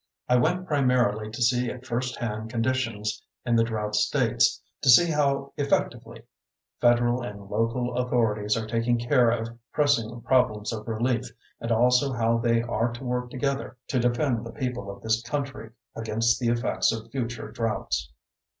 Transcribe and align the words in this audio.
I 0.27 0.35
went 0.35 0.65
primarily 0.65 1.29
to 1.29 1.41
see 1.43 1.69
at 1.69 1.85
first 1.85 2.15
hand 2.17 2.49
conditions 2.49 3.21
in 3.45 3.55
the 3.55 3.63
drought 3.63 3.93
states; 3.93 4.59
to 4.81 4.89
see 4.89 5.11
how 5.11 5.53
effectively 5.57 6.23
federal 6.79 7.21
and 7.21 7.41
local 7.51 7.95
authorities 7.95 8.57
are 8.57 8.65
taking 8.65 8.97
care 8.97 9.29
of 9.29 9.49
pressing 9.71 10.19
problems 10.21 10.73
of 10.73 10.87
relief 10.87 11.25
and 11.59 11.71
also 11.71 12.13
how 12.13 12.39
they 12.39 12.63
are 12.63 12.91
to 12.93 13.03
work 13.03 13.29
together 13.29 13.77
to 13.89 13.99
defend 13.99 14.43
the 14.43 14.51
people 14.51 14.89
of 14.89 15.03
this 15.03 15.21
country 15.21 15.69
against 15.95 16.39
the 16.39 16.47
effects 16.47 16.91
of 16.91 17.11
future 17.11 17.51
droughts. 17.51 18.11